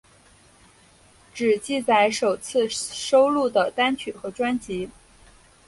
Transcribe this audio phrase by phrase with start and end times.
[1.31, 4.89] 只记载首次收录的单曲和专辑。